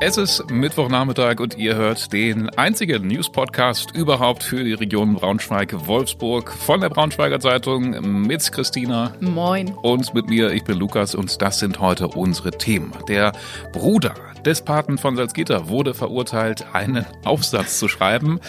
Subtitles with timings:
[0.00, 6.80] Es ist Mittwochnachmittag und ihr hört den einzigen News-Podcast überhaupt für die Region Braunschweig-Wolfsburg von
[6.80, 9.12] der Braunschweiger Zeitung mit Christina.
[9.20, 9.72] Moin.
[9.82, 12.92] Und mit mir, ich bin Lukas und das sind heute unsere Themen.
[13.08, 13.32] Der
[13.72, 14.14] Bruder
[14.44, 18.40] des Paten von Salzgitter wurde verurteilt, einen Aufsatz zu schreiben.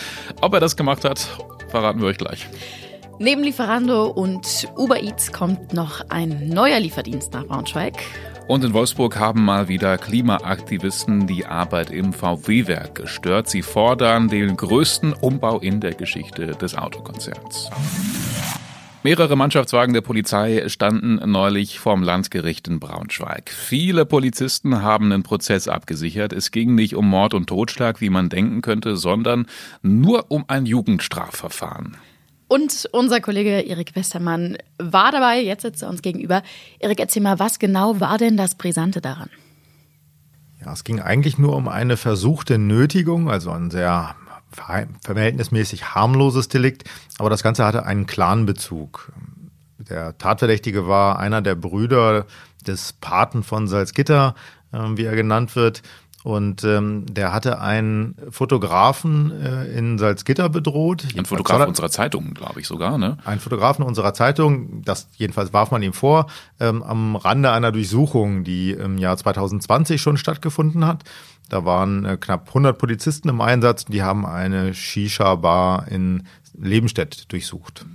[0.41, 1.27] Ob er das gemacht hat,
[1.67, 2.47] verraten wir euch gleich.
[3.19, 7.93] Neben Lieferando und Uber Eats kommt noch ein neuer Lieferdienst nach Braunschweig.
[8.47, 13.49] Und in Wolfsburg haben mal wieder Klimaaktivisten die Arbeit im VW-Werk gestört.
[13.49, 17.69] Sie fordern den größten Umbau in der Geschichte des Autokonzerns.
[19.03, 23.49] Mehrere Mannschaftswagen der Polizei standen neulich vorm Landgericht in Braunschweig.
[23.49, 26.33] Viele Polizisten haben den Prozess abgesichert.
[26.33, 29.47] Es ging nicht um Mord und Totschlag, wie man denken könnte, sondern
[29.81, 31.97] nur um ein Jugendstrafverfahren.
[32.51, 36.43] Und unser Kollege Erik Westermann war dabei, jetzt sitzt er uns gegenüber.
[36.79, 39.29] Erik, erzähl mal, was genau war denn das Brisante daran?
[40.59, 44.15] Ja, es ging eigentlich nur um eine versuchte Nötigung, also ein sehr
[44.51, 46.83] verhältnismäßig harmloses Delikt,
[47.19, 49.13] aber das Ganze hatte einen Clanbezug.
[49.77, 52.25] Der Tatverdächtige war einer der Brüder
[52.67, 54.35] des Paten von Salzgitter,
[54.73, 55.83] äh, wie er genannt wird,
[56.23, 61.05] und ähm, der hatte einen Fotografen äh, in Salzgitter bedroht.
[61.17, 63.17] Ein Fotograf unserer Zeitung, glaube ich sogar, ne?
[63.25, 66.27] Ein Fotografen unserer Zeitung, das jedenfalls warf man ihm vor,
[66.59, 71.03] ähm, am Rande einer Durchsuchung, die im Jahr 2020 schon stattgefunden hat.
[71.49, 77.85] Da waren äh, knapp 100 Polizisten im Einsatz, die haben eine Shisha-Bar in Lebenstedt durchsucht.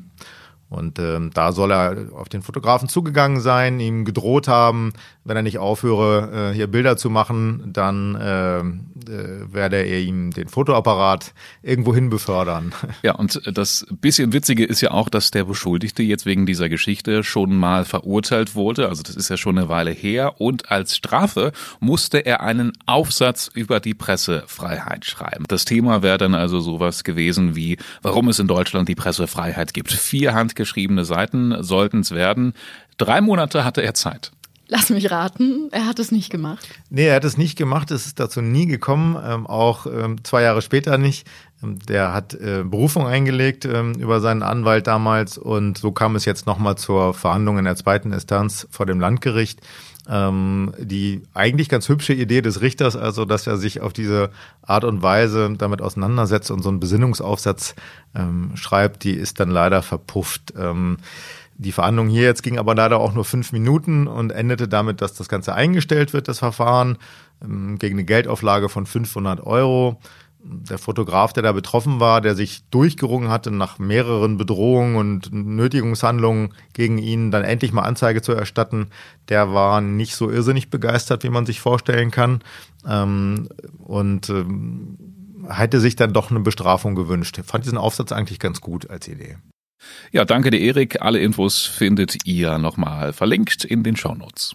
[0.68, 4.92] Und ähm, da soll er auf den Fotografen zugegangen sein, ihm gedroht haben,
[5.26, 10.30] wenn er nicht aufhöre, äh, hier Bilder zu machen, dann äh, äh, werde er ihm
[10.30, 12.72] den Fotoapparat irgendwo hin befördern.
[13.02, 17.22] Ja, und das bisschen Witzige ist ja auch, dass der Beschuldigte jetzt wegen dieser Geschichte
[17.22, 18.88] schon mal verurteilt wurde.
[18.88, 20.40] Also das ist ja schon eine Weile her.
[20.40, 25.44] Und als Strafe musste er einen Aufsatz über die Pressefreiheit schreiben.
[25.46, 29.92] Das Thema wäre dann also sowas gewesen wie, warum es in Deutschland die Pressefreiheit gibt.
[29.92, 32.54] Vier handgeschriebene Seiten sollten es werden.
[32.96, 34.32] Drei Monate hatte er Zeit.
[34.68, 36.66] Lass mich raten, er hat es nicht gemacht.
[36.90, 40.42] Nee, er hat es nicht gemacht, es ist dazu nie gekommen, ähm, auch ähm, zwei
[40.42, 41.26] Jahre später nicht.
[41.62, 46.24] Ähm, der hat äh, Berufung eingelegt ähm, über seinen Anwalt damals und so kam es
[46.24, 49.60] jetzt nochmal zur Verhandlung in der zweiten Instanz vor dem Landgericht.
[50.08, 54.30] Ähm, die eigentlich ganz hübsche Idee des Richters, also dass er sich auf diese
[54.62, 57.74] Art und Weise damit auseinandersetzt und so einen Besinnungsaufsatz
[58.14, 60.54] ähm, schreibt, die ist dann leider verpufft.
[60.56, 60.98] Ähm,
[61.58, 65.14] die Verhandlung hier jetzt ging aber leider auch nur fünf Minuten und endete damit, dass
[65.14, 66.98] das Ganze eingestellt wird, das Verfahren,
[67.42, 69.98] ähm, gegen eine Geldauflage von 500 Euro.
[70.48, 76.54] Der Fotograf, der da betroffen war, der sich durchgerungen hatte, nach mehreren Bedrohungen und Nötigungshandlungen
[76.72, 78.90] gegen ihn dann endlich mal Anzeige zu erstatten,
[79.28, 82.42] der war nicht so irrsinnig begeistert, wie man sich vorstellen kann.
[82.86, 84.98] Ähm, und ähm,
[85.48, 87.40] hätte sich dann doch eine Bestrafung gewünscht.
[87.44, 89.38] Fand diesen Aufsatz eigentlich ganz gut als Idee.
[90.12, 91.02] Ja, danke dir, Erik.
[91.02, 94.54] Alle Infos findet ihr nochmal verlinkt in den Shownotes.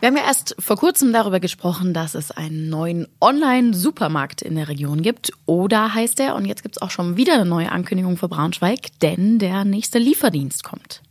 [0.00, 4.66] Wir haben ja erst vor kurzem darüber gesprochen, dass es einen neuen Online-Supermarkt in der
[4.66, 5.32] Region gibt.
[5.46, 8.98] Oder heißt er, und jetzt gibt es auch schon wieder eine neue Ankündigung für Braunschweig,
[9.00, 11.02] denn der nächste Lieferdienst kommt.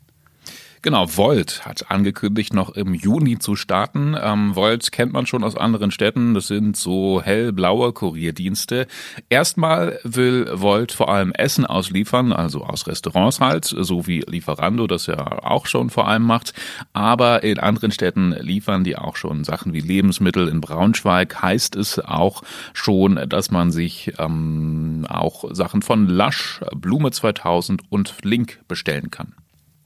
[0.83, 4.15] Genau, Volt hat angekündigt, noch im Juni zu starten.
[4.19, 6.33] Ähm, Volt kennt man schon aus anderen Städten.
[6.33, 8.87] Das sind so hellblaue Kurierdienste.
[9.29, 15.05] Erstmal will Volt vor allem Essen ausliefern, also aus Restaurants halt, so wie Lieferando das
[15.05, 16.53] ja auch schon vor allem macht.
[16.93, 20.47] Aber in anderen Städten liefern die auch schon Sachen wie Lebensmittel.
[20.47, 22.41] In Braunschweig heißt es auch
[22.73, 29.35] schon, dass man sich ähm, auch Sachen von Lush, Blume 2000 und Link bestellen kann.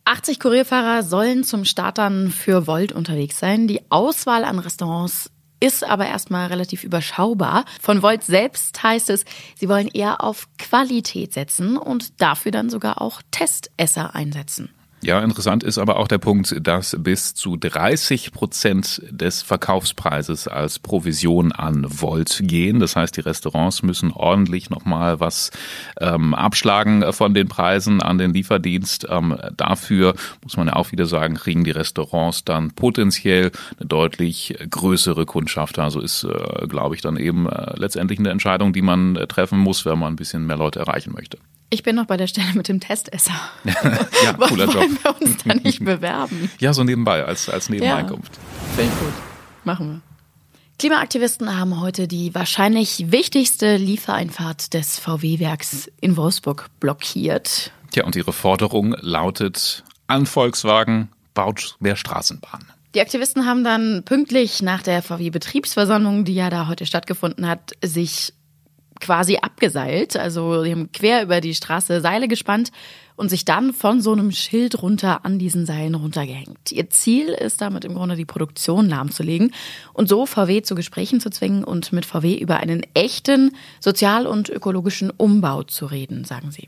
[0.06, 3.68] 80 Kurierfahrer sollen zum Start dann für Volt unterwegs sein.
[3.68, 7.66] Die Auswahl an Restaurants ist aber erstmal relativ überschaubar.
[7.82, 13.02] Von Volt selbst heißt es, sie wollen eher auf Qualität setzen und dafür dann sogar
[13.02, 14.75] auch Testesser einsetzen.
[15.06, 20.80] Ja, interessant ist aber auch der Punkt, dass bis zu 30 Prozent des Verkaufspreises als
[20.80, 22.80] Provision an Volt gehen.
[22.80, 25.52] Das heißt, die Restaurants müssen ordentlich nochmal was
[26.02, 29.06] ähm, abschlagen von den Preisen an den Lieferdienst.
[29.08, 34.58] Ähm, dafür muss man ja auch wieder sagen, kriegen die Restaurants dann potenziell eine deutlich
[34.72, 35.78] größere Kundschaft.
[35.78, 39.60] Also ist, äh, glaube ich, dann eben äh, letztendlich eine Entscheidung, die man äh, treffen
[39.60, 41.38] muss, wenn man ein bisschen mehr Leute erreichen möchte.
[41.70, 43.34] Ich bin noch bei der Stelle mit dem Testesser.
[44.24, 44.76] ja, cooler Job.
[44.76, 46.52] Wollen wir uns da nicht bewerben?
[46.60, 48.32] Ja, so nebenbei, als, als Nebeneinkunft.
[48.36, 49.14] Ja, Finde ich gut.
[49.64, 50.02] Machen wir.
[50.78, 57.72] Klimaaktivisten haben heute die wahrscheinlich wichtigste Liefereinfahrt des VW-Werks in Wolfsburg blockiert.
[57.92, 62.68] Tja, und ihre Forderung lautet, an Volkswagen baut mehr Straßenbahnen.
[62.94, 68.34] Die Aktivisten haben dann pünktlich nach der VW-Betriebsversammlung, die ja da heute stattgefunden hat, sich
[69.00, 70.18] quasi abgeseilt.
[70.18, 72.72] Also die haben quer über die Straße Seile gespannt
[73.16, 76.72] und sich dann von so einem Schild runter an diesen Seilen runtergehängt.
[76.72, 79.54] Ihr Ziel ist damit im Grunde die Produktion lahmzulegen
[79.94, 84.50] und so VW zu Gesprächen zu zwingen und mit VW über einen echten sozial- und
[84.50, 86.68] ökologischen Umbau zu reden, sagen sie.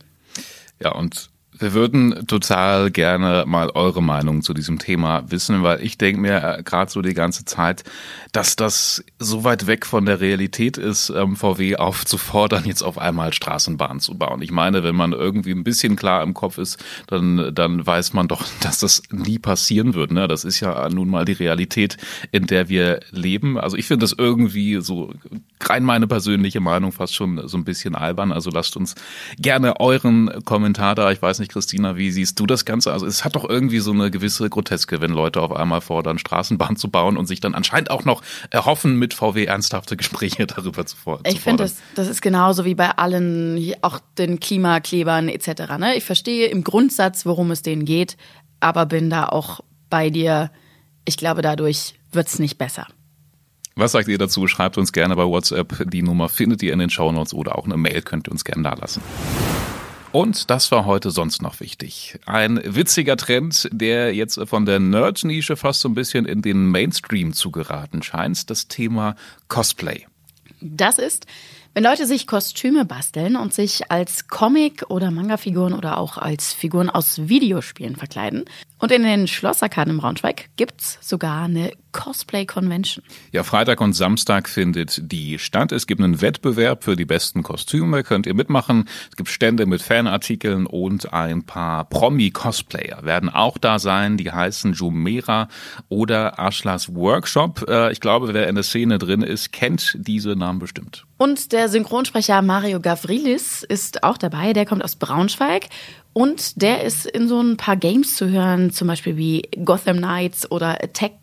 [0.81, 5.97] Ja, und wir würden total gerne mal eure Meinung zu diesem Thema wissen, weil ich
[5.97, 7.83] denke mir äh, gerade so die ganze Zeit,
[8.31, 13.33] dass das so weit weg von der Realität ist, ähm, VW aufzufordern, jetzt auf einmal
[13.33, 14.41] Straßenbahnen zu bauen.
[14.41, 18.27] Ich meine, wenn man irgendwie ein bisschen klar im Kopf ist, dann, dann weiß man
[18.27, 20.11] doch, dass das nie passieren wird.
[20.11, 20.27] Ne?
[20.27, 21.97] Das ist ja nun mal die Realität,
[22.31, 23.57] in der wir leben.
[23.57, 25.13] Also ich finde das irgendwie so
[25.61, 28.31] rein meine persönliche Meinung fast schon so ein bisschen albern.
[28.31, 28.95] Also lasst uns
[29.37, 31.11] gerne euren Kommentar da.
[31.11, 32.91] Ich weiß nicht, Christina, wie siehst du das Ganze?
[32.91, 36.75] Also es hat doch irgendwie so eine gewisse Groteske, wenn Leute auf einmal fordern, Straßenbahn
[36.75, 40.95] zu bauen und sich dann anscheinend auch noch erhoffen, mit VW ernsthafte Gespräche darüber zu,
[40.95, 41.31] fordern.
[41.31, 45.77] Ich finde, das, das ist genauso wie bei allen, auch den Klimaklebern etc.
[45.79, 45.95] Ne?
[45.95, 48.17] Ich verstehe im Grundsatz, worum es denen geht,
[48.59, 50.51] aber bin da auch bei dir.
[51.05, 52.87] Ich glaube, dadurch wird es nicht besser.
[53.77, 54.47] Was sagt ihr dazu?
[54.47, 55.87] Schreibt uns gerne bei WhatsApp.
[55.91, 58.63] Die Nummer findet ihr in den Shownotes oder auch eine Mail könnt ihr uns gerne
[58.63, 59.03] da lassen.
[60.11, 62.17] Und das war heute sonst noch wichtig.
[62.25, 67.33] Ein witziger Trend, der jetzt von der Nerd-Nische fast so ein bisschen in den Mainstream
[67.33, 69.15] zu geraten scheint, das Thema
[69.47, 70.07] Cosplay.
[70.59, 71.27] Das ist,
[71.75, 76.89] wenn Leute sich Kostüme basteln und sich als Comic- oder Manga-Figuren oder auch als Figuren
[76.89, 78.45] aus Videospielen verkleiden.
[78.79, 83.03] Und in den Schlossarkaden im Braunschweig gibt's sogar eine Cosplay-Convention.
[83.31, 85.71] Ja, Freitag und Samstag findet die statt.
[85.71, 88.87] Es gibt einen Wettbewerb für die besten Kostüme, könnt ihr mitmachen.
[89.09, 94.17] Es gibt Stände mit Fanartikeln und ein paar Promi-Cosplayer werden auch da sein.
[94.17, 95.47] Die heißen Jumera
[95.89, 97.65] oder Ashlas Workshop.
[97.67, 101.05] Äh, ich glaube, wer in der Szene drin ist, kennt diese Namen bestimmt.
[101.17, 104.53] Und der Synchronsprecher Mario Gavrilis ist auch dabei.
[104.53, 105.65] Der kommt aus Braunschweig
[106.17, 110.49] und der ist in so ein paar Games zu hören, zum Beispiel wie Gotham Knights
[110.49, 111.13] oder Attack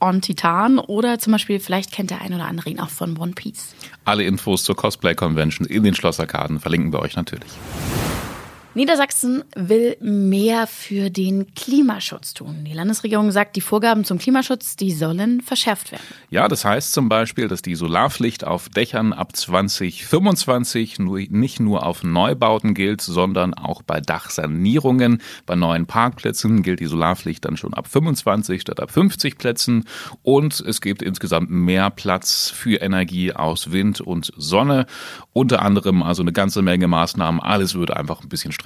[0.00, 3.32] on Titan oder zum Beispiel, vielleicht kennt der ein oder andere ihn auch von One
[3.32, 3.74] Piece.
[4.04, 7.48] Alle Infos zur Cosplay Convention in den Schlosserkarten verlinken wir euch natürlich.
[8.76, 12.64] Niedersachsen will mehr für den Klimaschutz tun.
[12.64, 16.02] Die Landesregierung sagt, die Vorgaben zum Klimaschutz, die sollen verschärft werden.
[16.28, 21.86] Ja, das heißt zum Beispiel, dass die Solarpflicht auf Dächern ab 2025 nur, nicht nur
[21.86, 25.22] auf Neubauten gilt, sondern auch bei Dachsanierungen.
[25.46, 29.84] Bei neuen Parkplätzen gilt die Solarpflicht dann schon ab 25 statt ab 50 Plätzen.
[30.22, 34.86] Und es gibt insgesamt mehr Platz für Energie aus Wind und Sonne.
[35.32, 37.40] Unter anderem also eine ganze Menge Maßnahmen.
[37.40, 38.63] Alles würde einfach ein bisschen strenger.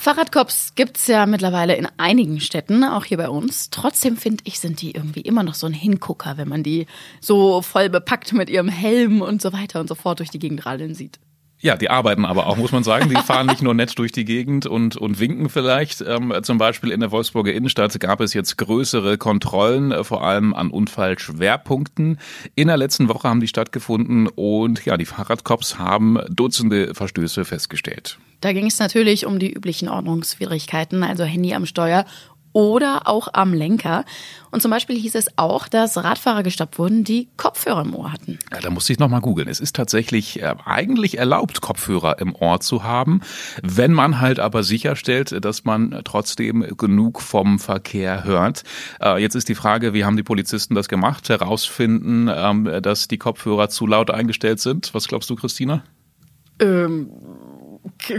[0.00, 3.68] Fahrradcops gibt's ja mittlerweile in einigen Städten, auch hier bei uns.
[3.68, 6.86] Trotzdem finde ich, sind die irgendwie immer noch so ein Hingucker, wenn man die
[7.20, 10.64] so voll bepackt mit ihrem Helm und so weiter und so fort durch die Gegend
[10.64, 11.20] radeln sieht.
[11.62, 13.10] Ja, die arbeiten aber auch, muss man sagen.
[13.10, 16.00] Die fahren nicht nur nett durch die Gegend und, und winken vielleicht.
[16.00, 20.54] Ähm, zum Beispiel in der Wolfsburger Innenstadt gab es jetzt größere Kontrollen, äh, vor allem
[20.54, 22.18] an Unfallschwerpunkten.
[22.54, 28.18] In der letzten Woche haben die stattgefunden und ja, die Fahrradcops haben Dutzende Verstöße festgestellt.
[28.40, 32.06] Da ging es natürlich um die üblichen Ordnungswidrigkeiten, also Handy am Steuer
[32.52, 34.04] oder auch am Lenker.
[34.50, 38.38] Und zum Beispiel hieß es auch, dass Radfahrer gestoppt wurden, die Kopfhörer im Ohr hatten.
[38.52, 39.48] Ja, da musste ich nochmal googeln.
[39.48, 43.20] Es ist tatsächlich äh, eigentlich erlaubt, Kopfhörer im Ohr zu haben,
[43.62, 48.64] wenn man halt aber sicherstellt, dass man trotzdem genug vom Verkehr hört.
[49.00, 51.28] Äh, jetzt ist die Frage, wie haben die Polizisten das gemacht?
[51.28, 54.92] Herausfinden, ähm, dass die Kopfhörer zu laut eingestellt sind.
[54.94, 55.84] Was glaubst du, Christina?
[56.60, 57.08] Ähm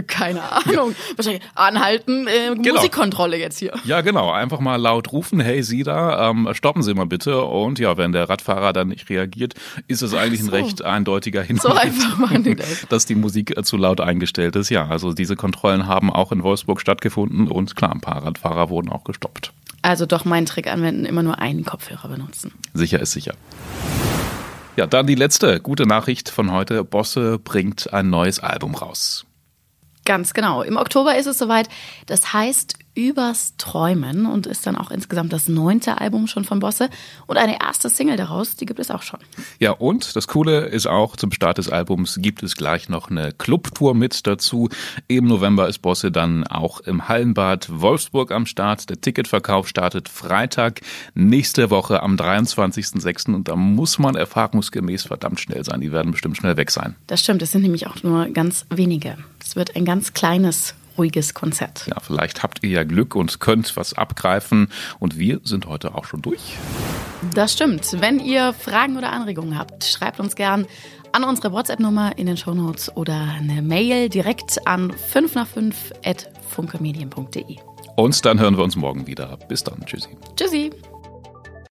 [0.06, 0.90] keine Ahnung.
[0.90, 1.16] Ja.
[1.16, 2.76] Wahrscheinlich anhalten, äh, genau.
[2.76, 3.72] Musikkontrolle jetzt hier.
[3.84, 4.30] Ja, genau.
[4.30, 7.42] Einfach mal laut rufen, hey Sie da, ähm, stoppen Sie mal bitte.
[7.42, 9.54] Und ja, wenn der Radfahrer dann nicht reagiert,
[9.88, 10.52] ist es eigentlich so.
[10.52, 12.86] ein recht eindeutiger Hinweis, so einfach machen die das.
[12.88, 14.70] dass die Musik äh, zu laut eingestellt ist.
[14.70, 18.90] Ja, also diese Kontrollen haben auch in Wolfsburg stattgefunden und klar, ein paar Radfahrer wurden
[18.90, 19.52] auch gestoppt.
[19.82, 22.52] Also doch meinen Trick anwenden, immer nur einen Kopfhörer benutzen.
[22.72, 23.34] Sicher ist sicher.
[24.76, 26.82] Ja, dann die letzte gute Nachricht von heute.
[26.84, 29.26] Bosse bringt ein neues Album raus.
[30.12, 30.60] Ganz genau.
[30.60, 31.70] Im Oktober ist es soweit.
[32.04, 36.90] Das heißt Übers Träumen und ist dann auch insgesamt das neunte Album schon von Bosse.
[37.26, 39.18] Und eine erste Single daraus, die gibt es auch schon.
[39.58, 43.32] Ja, und das Coole ist auch, zum Start des Albums gibt es gleich noch eine
[43.32, 44.68] Clubtour mit dazu.
[45.08, 48.90] Im November ist Bosse dann auch im Hallenbad Wolfsburg am Start.
[48.90, 50.82] Der Ticketverkauf startet Freitag
[51.14, 53.34] nächste Woche am 23.06.
[53.34, 55.80] Und da muss man erfahrungsgemäß verdammt schnell sein.
[55.80, 56.96] Die werden bestimmt schnell weg sein.
[57.06, 59.16] Das stimmt, es sind nämlich auch nur ganz wenige.
[59.42, 61.86] Es wird ein ganz kleines ruhiges Konzert.
[61.86, 64.68] Ja, vielleicht habt ihr ja Glück und könnt was abgreifen.
[64.98, 66.56] Und wir sind heute auch schon durch.
[67.34, 68.00] Das stimmt.
[68.00, 70.66] Wenn ihr Fragen oder Anregungen habt, schreibt uns gern
[71.12, 76.28] an unsere WhatsApp-Nummer in den Shownotes oder eine Mail direkt an 5 nach 5 at
[76.48, 77.56] funkemedien.de.
[77.96, 79.38] Und dann hören wir uns morgen wieder.
[79.48, 79.84] Bis dann.
[79.84, 80.16] Tschüssi.
[80.36, 80.70] Tschüssi.